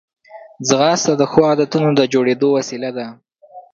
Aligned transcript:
ځغاسته 0.67 1.13
د 1.17 1.23
ښو 1.31 1.41
عادتونو 1.49 1.89
د 1.95 2.01
جوړېدو 2.13 2.47
وسیله 2.57 2.89
ده 2.97 3.05